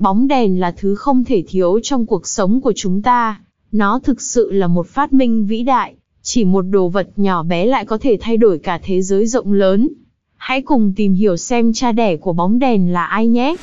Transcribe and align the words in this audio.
Bóng 0.00 0.28
đèn 0.28 0.60
là 0.60 0.70
thứ 0.76 0.94
không 0.94 1.24
thể 1.24 1.42
thiếu 1.48 1.80
trong 1.82 2.06
cuộc 2.06 2.26
sống 2.26 2.60
của 2.60 2.72
chúng 2.76 3.02
ta. 3.02 3.40
Nó 3.72 3.98
thực 3.98 4.20
sự 4.20 4.52
là 4.52 4.66
một 4.66 4.86
phát 4.86 5.12
minh 5.12 5.46
vĩ 5.46 5.62
đại. 5.62 5.94
Chỉ 6.22 6.44
một 6.44 6.62
đồ 6.62 6.88
vật 6.88 7.08
nhỏ 7.16 7.42
bé 7.42 7.66
lại 7.66 7.84
có 7.84 7.98
thể 7.98 8.16
thay 8.20 8.36
đổi 8.36 8.58
cả 8.58 8.80
thế 8.82 9.02
giới 9.02 9.26
rộng 9.26 9.52
lớn. 9.52 9.88
Hãy 10.36 10.62
cùng 10.62 10.92
tìm 10.96 11.14
hiểu 11.14 11.36
xem 11.36 11.72
cha 11.72 11.92
đẻ 11.92 12.16
của 12.16 12.32
bóng 12.32 12.58
đèn 12.58 12.92
là 12.92 13.04
ai 13.04 13.26
nhé. 13.26 13.56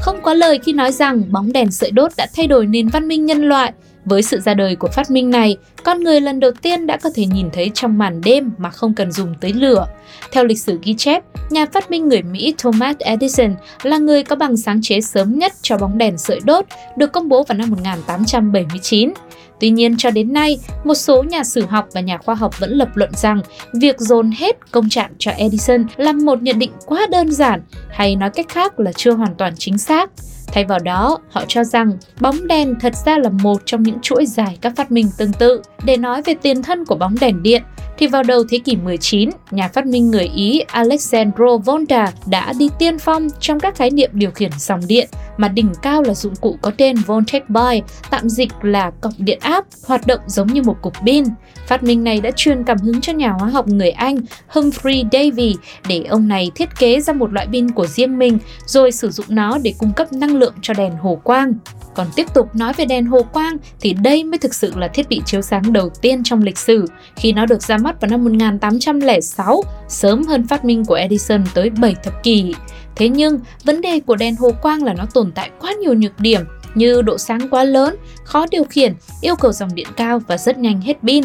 Không 0.00 0.16
có 0.22 0.34
lời 0.34 0.58
khi 0.64 0.72
nói 0.72 0.92
rằng 0.92 1.22
bóng 1.32 1.52
đèn 1.52 1.70
sợi 1.70 1.90
đốt 1.90 2.12
đã 2.16 2.26
thay 2.36 2.46
đổi 2.46 2.66
nền 2.66 2.88
văn 2.88 3.08
minh 3.08 3.26
nhân 3.26 3.42
loại. 3.42 3.72
Với 4.08 4.22
sự 4.22 4.40
ra 4.40 4.54
đời 4.54 4.76
của 4.76 4.88
phát 4.88 5.10
minh 5.10 5.30
này, 5.30 5.56
con 5.84 6.04
người 6.04 6.20
lần 6.20 6.40
đầu 6.40 6.50
tiên 6.62 6.86
đã 6.86 6.96
có 6.96 7.10
thể 7.14 7.26
nhìn 7.26 7.50
thấy 7.52 7.70
trong 7.74 7.98
màn 7.98 8.20
đêm 8.20 8.50
mà 8.58 8.70
không 8.70 8.94
cần 8.94 9.12
dùng 9.12 9.34
tới 9.40 9.52
lửa. 9.52 9.86
Theo 10.32 10.44
lịch 10.44 10.60
sử 10.60 10.78
ghi 10.82 10.94
chép, 10.94 11.24
nhà 11.50 11.66
phát 11.72 11.90
minh 11.90 12.08
người 12.08 12.22
Mỹ 12.22 12.54
Thomas 12.58 12.96
Edison 12.98 13.54
là 13.82 13.98
người 13.98 14.22
có 14.22 14.36
bằng 14.36 14.56
sáng 14.56 14.82
chế 14.82 15.00
sớm 15.00 15.38
nhất 15.38 15.52
cho 15.62 15.78
bóng 15.78 15.98
đèn 15.98 16.18
sợi 16.18 16.40
đốt, 16.44 16.64
được 16.96 17.12
công 17.12 17.28
bố 17.28 17.42
vào 17.42 17.58
năm 17.58 17.70
1879. 17.70 19.12
Tuy 19.60 19.70
nhiên 19.70 19.96
cho 19.98 20.10
đến 20.10 20.32
nay, 20.32 20.58
một 20.84 20.94
số 20.94 21.22
nhà 21.22 21.44
sử 21.44 21.66
học 21.66 21.88
và 21.92 22.00
nhà 22.00 22.18
khoa 22.18 22.34
học 22.34 22.60
vẫn 22.60 22.70
lập 22.70 22.88
luận 22.94 23.10
rằng 23.14 23.40
việc 23.72 24.00
dồn 24.00 24.30
hết 24.30 24.56
công 24.70 24.88
trạng 24.88 25.12
cho 25.18 25.30
Edison 25.30 25.86
là 25.96 26.12
một 26.12 26.42
nhận 26.42 26.58
định 26.58 26.72
quá 26.86 27.06
đơn 27.10 27.32
giản, 27.32 27.62
hay 27.90 28.16
nói 28.16 28.30
cách 28.30 28.48
khác 28.48 28.80
là 28.80 28.92
chưa 28.92 29.12
hoàn 29.12 29.34
toàn 29.34 29.54
chính 29.56 29.78
xác. 29.78 30.10
Thay 30.52 30.64
vào 30.64 30.78
đó, 30.78 31.18
họ 31.30 31.44
cho 31.48 31.64
rằng 31.64 31.92
bóng 32.20 32.46
đèn 32.46 32.74
thật 32.80 32.92
ra 33.06 33.18
là 33.18 33.28
một 33.42 33.62
trong 33.64 33.82
những 33.82 33.98
chuỗi 34.02 34.26
dài 34.26 34.58
các 34.60 34.72
phát 34.76 34.92
minh 34.92 35.08
tương 35.18 35.32
tự. 35.32 35.62
Để 35.84 35.96
nói 35.96 36.22
về 36.22 36.34
tiền 36.42 36.62
thân 36.62 36.84
của 36.84 36.94
bóng 36.94 37.14
đèn 37.20 37.42
điện, 37.42 37.62
thì 37.98 38.06
vào 38.06 38.22
đầu 38.22 38.44
thế 38.48 38.58
kỷ 38.58 38.76
19, 38.76 39.30
nhà 39.50 39.68
phát 39.68 39.86
minh 39.86 40.10
người 40.10 40.30
Ý 40.34 40.60
Alexandro 40.60 41.56
Volta 41.64 42.12
đã 42.26 42.52
đi 42.58 42.68
tiên 42.78 42.98
phong 42.98 43.28
trong 43.40 43.60
các 43.60 43.76
khái 43.76 43.90
niệm 43.90 44.10
điều 44.12 44.30
khiển 44.30 44.50
dòng 44.58 44.80
điện 44.86 45.08
mà 45.38 45.48
đỉnh 45.48 45.72
cao 45.82 46.02
là 46.02 46.14
dụng 46.14 46.34
cụ 46.40 46.56
có 46.62 46.70
tên 46.76 46.96
Voltaic 46.96 47.50
Boy, 47.50 47.82
tạm 48.10 48.28
dịch 48.28 48.52
là 48.62 48.90
cọc 48.90 49.12
điện 49.18 49.38
áp, 49.40 49.64
hoạt 49.86 50.06
động 50.06 50.20
giống 50.26 50.46
như 50.46 50.62
một 50.62 50.76
cục 50.82 50.94
pin. 51.06 51.24
Phát 51.66 51.82
minh 51.82 52.04
này 52.04 52.20
đã 52.20 52.30
truyền 52.36 52.64
cảm 52.64 52.78
hứng 52.78 53.00
cho 53.00 53.12
nhà 53.12 53.30
hóa 53.30 53.48
học 53.48 53.68
người 53.68 53.90
Anh 53.90 54.16
Humphrey 54.48 55.04
Davy 55.12 55.56
để 55.88 56.04
ông 56.08 56.28
này 56.28 56.50
thiết 56.54 56.68
kế 56.78 57.00
ra 57.00 57.12
một 57.12 57.32
loại 57.32 57.46
pin 57.52 57.70
của 57.70 57.86
riêng 57.86 58.18
mình 58.18 58.38
rồi 58.66 58.92
sử 58.92 59.10
dụng 59.10 59.26
nó 59.28 59.58
để 59.62 59.74
cung 59.78 59.92
cấp 59.92 60.12
năng 60.12 60.36
lượng 60.36 60.54
cho 60.62 60.74
đèn 60.74 60.92
hồ 60.96 61.20
quang. 61.24 61.54
Còn 61.94 62.06
tiếp 62.16 62.26
tục 62.34 62.54
nói 62.54 62.72
về 62.72 62.84
đèn 62.84 63.06
hồ 63.06 63.22
quang 63.32 63.56
thì 63.80 63.92
đây 63.92 64.24
mới 64.24 64.38
thực 64.38 64.54
sự 64.54 64.72
là 64.76 64.88
thiết 64.88 65.08
bị 65.08 65.22
chiếu 65.26 65.42
sáng 65.42 65.72
đầu 65.72 65.88
tiên 65.88 66.22
trong 66.24 66.42
lịch 66.42 66.58
sử 66.58 66.86
khi 67.16 67.32
nó 67.32 67.46
được 67.46 67.62
ra 67.62 67.78
mắt 67.78 68.00
vào 68.00 68.10
năm 68.10 68.24
1806, 68.24 69.62
sớm 69.88 70.22
hơn 70.22 70.46
phát 70.46 70.64
minh 70.64 70.84
của 70.84 70.94
Edison 70.94 71.44
tới 71.54 71.70
7 71.70 71.94
thập 72.02 72.22
kỷ. 72.22 72.54
Thế 72.98 73.08
nhưng, 73.08 73.40
vấn 73.64 73.80
đề 73.80 74.00
của 74.00 74.16
đèn 74.16 74.36
hồ 74.36 74.50
quang 74.62 74.84
là 74.84 74.94
nó 74.94 75.06
tồn 75.14 75.32
tại 75.32 75.50
quá 75.60 75.72
nhiều 75.72 75.94
nhược 75.94 76.20
điểm 76.20 76.40
như 76.74 77.02
độ 77.02 77.18
sáng 77.18 77.48
quá 77.50 77.64
lớn, 77.64 77.96
khó 78.24 78.46
điều 78.50 78.64
khiển, 78.64 78.94
yêu 79.20 79.36
cầu 79.36 79.52
dòng 79.52 79.74
điện 79.74 79.86
cao 79.96 80.18
và 80.26 80.38
rất 80.38 80.58
nhanh 80.58 80.80
hết 80.80 80.96
pin. 81.02 81.24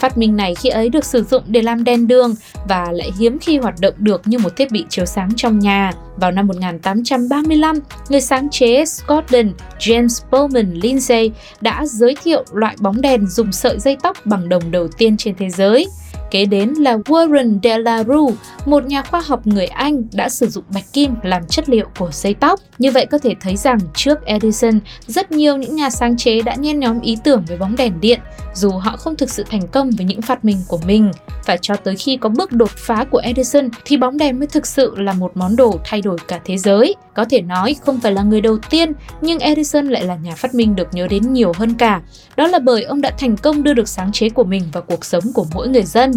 Phát 0.00 0.18
minh 0.18 0.36
này 0.36 0.54
khi 0.54 0.68
ấy 0.68 0.88
được 0.88 1.04
sử 1.04 1.24
dụng 1.24 1.42
để 1.46 1.62
làm 1.62 1.84
đèn 1.84 2.06
đường 2.06 2.34
và 2.68 2.92
lại 2.92 3.10
hiếm 3.18 3.38
khi 3.38 3.58
hoạt 3.58 3.74
động 3.80 3.94
được 3.98 4.22
như 4.24 4.38
một 4.38 4.56
thiết 4.56 4.70
bị 4.70 4.84
chiếu 4.88 5.04
sáng 5.04 5.30
trong 5.36 5.58
nhà. 5.58 5.92
Vào 6.16 6.30
năm 6.30 6.46
1835, 6.46 7.78
người 8.08 8.20
sáng 8.20 8.50
chế 8.50 8.84
Scotland 8.84 9.50
James 9.78 10.22
Bowman 10.30 10.80
Lindsay 10.80 11.32
đã 11.60 11.86
giới 11.86 12.16
thiệu 12.22 12.44
loại 12.52 12.76
bóng 12.80 13.00
đèn 13.00 13.28
dùng 13.28 13.52
sợi 13.52 13.78
dây 13.78 13.96
tóc 14.02 14.16
bằng 14.24 14.48
đồng 14.48 14.70
đầu 14.70 14.88
tiên 14.88 15.16
trên 15.16 15.34
thế 15.38 15.50
giới. 15.50 15.86
Kế 16.34 16.44
đến 16.44 16.68
là 16.68 16.96
Warren 16.96 17.58
de 17.62 17.78
la 17.78 18.04
Rue, 18.04 18.34
một 18.66 18.86
nhà 18.86 19.02
khoa 19.02 19.22
học 19.26 19.46
người 19.46 19.66
Anh 19.66 20.02
đã 20.12 20.28
sử 20.28 20.48
dụng 20.48 20.64
bạch 20.74 20.92
kim 20.92 21.14
làm 21.22 21.46
chất 21.46 21.68
liệu 21.68 21.86
của 21.98 22.10
dây 22.12 22.34
tóc. 22.34 22.60
Như 22.78 22.90
vậy 22.90 23.06
có 23.06 23.18
thể 23.18 23.34
thấy 23.40 23.56
rằng 23.56 23.78
trước 23.94 24.24
Edison, 24.24 24.80
rất 25.06 25.32
nhiều 25.32 25.56
những 25.56 25.76
nhà 25.76 25.90
sáng 25.90 26.16
chế 26.16 26.42
đã 26.42 26.54
nhen 26.54 26.80
nhóm 26.80 27.00
ý 27.00 27.16
tưởng 27.24 27.44
về 27.48 27.56
bóng 27.56 27.76
đèn 27.76 28.00
điện, 28.00 28.20
dù 28.54 28.70
họ 28.70 28.96
không 28.96 29.16
thực 29.16 29.30
sự 29.30 29.44
thành 29.50 29.68
công 29.68 29.90
với 29.90 30.06
những 30.06 30.22
phát 30.22 30.44
minh 30.44 30.58
của 30.68 30.80
mình. 30.86 31.10
Phải 31.44 31.58
cho 31.62 31.76
tới 31.76 31.96
khi 31.96 32.16
có 32.16 32.28
bước 32.28 32.52
đột 32.52 32.70
phá 32.70 33.04
của 33.10 33.18
Edison 33.18 33.68
thì 33.84 33.96
bóng 33.96 34.18
đèn 34.18 34.38
mới 34.38 34.46
thực 34.46 34.66
sự 34.66 34.94
là 34.96 35.12
một 35.12 35.32
món 35.34 35.56
đồ 35.56 35.78
thay 35.84 36.00
đổi 36.00 36.18
cả 36.28 36.40
thế 36.44 36.58
giới. 36.58 36.94
Có 37.14 37.24
thể 37.24 37.40
nói 37.40 37.76
không 37.84 38.00
phải 38.00 38.12
là 38.12 38.22
người 38.22 38.40
đầu 38.40 38.58
tiên, 38.70 38.92
nhưng 39.20 39.38
Edison 39.38 39.88
lại 39.88 40.04
là 40.04 40.16
nhà 40.16 40.34
phát 40.34 40.54
minh 40.54 40.76
được 40.76 40.88
nhớ 40.92 41.06
đến 41.06 41.32
nhiều 41.32 41.52
hơn 41.56 41.74
cả. 41.74 42.02
Đó 42.36 42.46
là 42.46 42.58
bởi 42.58 42.82
ông 42.82 43.00
đã 43.00 43.10
thành 43.18 43.36
công 43.36 43.62
đưa 43.62 43.74
được 43.74 43.88
sáng 43.88 44.12
chế 44.12 44.28
của 44.28 44.44
mình 44.44 44.62
vào 44.72 44.82
cuộc 44.82 45.04
sống 45.04 45.22
của 45.34 45.46
mỗi 45.54 45.68
người 45.68 45.82
dân. 45.82 46.12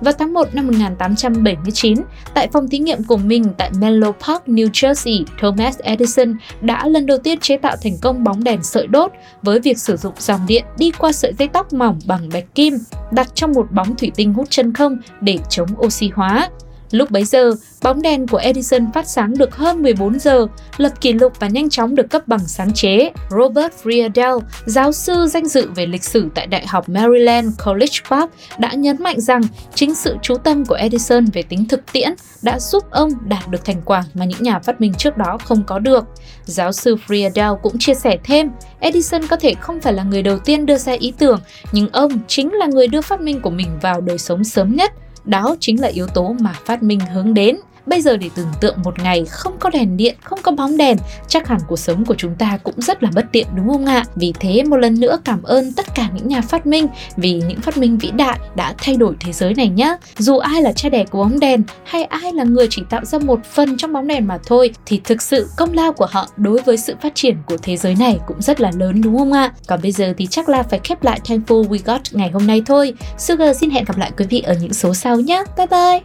Vào 0.00 0.14
tháng 0.18 0.32
1 0.34 0.54
năm 0.54 0.66
1879, 0.66 1.98
tại 2.34 2.48
phòng 2.52 2.68
thí 2.68 2.78
nghiệm 2.78 3.04
của 3.04 3.16
mình 3.16 3.44
tại 3.58 3.70
Menlo 3.78 4.12
Park, 4.12 4.42
New 4.46 4.70
Jersey, 4.70 5.24
Thomas 5.40 5.78
Edison 5.78 6.36
đã 6.60 6.88
lần 6.88 7.06
đầu 7.06 7.18
tiên 7.18 7.40
chế 7.40 7.56
tạo 7.56 7.76
thành 7.82 7.98
công 8.02 8.24
bóng 8.24 8.44
đèn 8.44 8.62
sợi 8.62 8.86
đốt 8.86 9.12
với 9.42 9.60
việc 9.60 9.78
sử 9.78 9.96
dụng 9.96 10.14
dòng 10.18 10.40
điện 10.46 10.64
đi 10.78 10.90
qua 10.90 11.12
sợi 11.12 11.32
dây 11.38 11.48
tóc 11.48 11.72
mỏng 11.72 11.98
bằng 12.06 12.28
bạch 12.32 12.54
kim 12.54 12.78
đặt 13.10 13.34
trong 13.34 13.52
một 13.52 13.66
bóng 13.72 13.96
thủy 13.96 14.12
tinh 14.16 14.34
hút 14.34 14.50
chân 14.50 14.72
không 14.72 14.98
để 15.20 15.38
chống 15.48 15.68
oxy 15.78 16.10
hóa. 16.14 16.48
Lúc 16.92 17.10
bấy 17.10 17.24
giờ, 17.24 17.52
bóng 17.82 18.02
đèn 18.02 18.26
của 18.26 18.36
Edison 18.36 18.92
phát 18.94 19.08
sáng 19.08 19.38
được 19.38 19.56
hơn 19.56 19.82
14 19.82 20.18
giờ, 20.18 20.46
lập 20.76 20.92
kỷ 21.00 21.12
lục 21.12 21.32
và 21.40 21.48
nhanh 21.48 21.70
chóng 21.70 21.94
được 21.94 22.10
cấp 22.10 22.28
bằng 22.28 22.46
sáng 22.46 22.72
chế. 22.74 23.10
Robert 23.30 23.72
Friedel, 23.82 24.40
giáo 24.66 24.92
sư 24.92 25.26
danh 25.26 25.48
dự 25.48 25.70
về 25.74 25.86
lịch 25.86 26.04
sử 26.04 26.28
tại 26.34 26.46
Đại 26.46 26.66
học 26.66 26.88
Maryland 26.88 27.48
College 27.66 27.98
Park, 28.10 28.30
đã 28.58 28.72
nhấn 28.72 29.02
mạnh 29.02 29.20
rằng 29.20 29.42
chính 29.74 29.94
sự 29.94 30.16
chú 30.22 30.36
tâm 30.36 30.64
của 30.64 30.74
Edison 30.74 31.24
về 31.24 31.42
tính 31.42 31.68
thực 31.68 31.92
tiễn 31.92 32.14
đã 32.42 32.58
giúp 32.58 32.84
ông 32.90 33.10
đạt 33.24 33.48
được 33.50 33.64
thành 33.64 33.82
quả 33.84 34.04
mà 34.14 34.24
những 34.24 34.42
nhà 34.42 34.58
phát 34.58 34.80
minh 34.80 34.92
trước 34.98 35.16
đó 35.16 35.38
không 35.44 35.62
có 35.66 35.78
được. 35.78 36.04
Giáo 36.44 36.72
sư 36.72 36.96
Friedel 37.06 37.56
cũng 37.56 37.78
chia 37.78 37.94
sẻ 37.94 38.18
thêm, 38.24 38.50
Edison 38.80 39.26
có 39.26 39.36
thể 39.36 39.54
không 39.60 39.80
phải 39.80 39.92
là 39.92 40.02
người 40.02 40.22
đầu 40.22 40.38
tiên 40.38 40.66
đưa 40.66 40.76
ra 40.76 40.92
ý 40.92 41.12
tưởng, 41.18 41.40
nhưng 41.72 41.88
ông 41.92 42.12
chính 42.28 42.54
là 42.54 42.66
người 42.66 42.88
đưa 42.88 43.00
phát 43.00 43.20
minh 43.20 43.40
của 43.40 43.50
mình 43.50 43.68
vào 43.82 44.00
đời 44.00 44.18
sống 44.18 44.44
sớm 44.44 44.76
nhất 44.76 44.92
đó 45.24 45.56
chính 45.60 45.80
là 45.80 45.88
yếu 45.88 46.06
tố 46.06 46.36
mà 46.40 46.52
phát 46.64 46.82
minh 46.82 47.00
hướng 47.00 47.34
đến. 47.34 47.56
Bây 47.86 48.02
giờ 48.02 48.16
để 48.16 48.30
tưởng 48.34 48.52
tượng 48.60 48.82
một 48.84 48.98
ngày 48.98 49.24
không 49.24 49.52
có 49.58 49.70
đèn 49.70 49.96
điện, 49.96 50.16
không 50.22 50.38
có 50.42 50.52
bóng 50.52 50.76
đèn, 50.76 50.96
chắc 51.28 51.48
hẳn 51.48 51.58
cuộc 51.68 51.78
sống 51.78 52.04
của 52.04 52.14
chúng 52.18 52.34
ta 52.34 52.58
cũng 52.62 52.74
rất 52.76 53.02
là 53.02 53.10
bất 53.14 53.24
tiện 53.32 53.46
đúng 53.56 53.68
không 53.68 53.86
ạ? 53.86 54.04
Vì 54.16 54.32
thế 54.40 54.62
một 54.62 54.76
lần 54.76 55.00
nữa 55.00 55.18
cảm 55.24 55.42
ơn 55.42 55.72
tất 55.72 55.94
cả 55.94 56.08
những 56.14 56.28
nhà 56.28 56.40
phát 56.40 56.66
minh 56.66 56.86
vì 57.16 57.32
những 57.32 57.60
phát 57.60 57.78
minh 57.78 57.98
vĩ 57.98 58.10
đại 58.10 58.38
đã 58.54 58.74
thay 58.78 58.96
đổi 58.96 59.14
thế 59.20 59.32
giới 59.32 59.54
này 59.54 59.68
nhé. 59.68 59.96
Dù 60.18 60.38
ai 60.38 60.62
là 60.62 60.72
cha 60.72 60.88
đẻ 60.88 61.04
của 61.04 61.18
bóng 61.18 61.40
đèn 61.40 61.62
hay 61.84 62.04
ai 62.04 62.32
là 62.32 62.44
người 62.44 62.66
chỉ 62.70 62.82
tạo 62.90 63.04
ra 63.04 63.18
một 63.18 63.40
phần 63.44 63.76
trong 63.76 63.92
bóng 63.92 64.06
đèn 64.06 64.26
mà 64.26 64.38
thôi 64.46 64.70
thì 64.86 65.00
thực 65.04 65.22
sự 65.22 65.48
công 65.56 65.72
lao 65.72 65.92
của 65.92 66.06
họ 66.10 66.28
đối 66.36 66.62
với 66.62 66.76
sự 66.76 66.94
phát 67.02 67.14
triển 67.14 67.36
của 67.46 67.56
thế 67.56 67.76
giới 67.76 67.94
này 67.94 68.18
cũng 68.26 68.42
rất 68.42 68.60
là 68.60 68.70
lớn 68.74 69.00
đúng 69.00 69.18
không 69.18 69.32
ạ? 69.32 69.52
Còn 69.66 69.82
bây 69.82 69.92
giờ 69.92 70.14
thì 70.18 70.26
chắc 70.26 70.48
là 70.48 70.62
phải 70.62 70.80
khép 70.84 71.04
lại 71.04 71.20
Thankful 71.24 71.68
We 71.68 71.78
Got 71.84 72.00
ngày 72.12 72.30
hôm 72.30 72.46
nay 72.46 72.62
thôi. 72.66 72.94
Sugar 73.18 73.56
xin 73.60 73.70
hẹn 73.70 73.84
gặp 73.84 73.98
lại 73.98 74.10
quý 74.18 74.26
vị 74.30 74.40
ở 74.40 74.54
những 74.60 74.72
số 74.72 74.94
sau 74.94 75.20
nhé. 75.20 75.42
Bye 75.56 75.66
bye! 75.66 76.00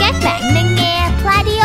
Các 0.00 0.14
bạn 0.24 0.42
đang 0.54 0.67
Gladiator. 1.28 1.57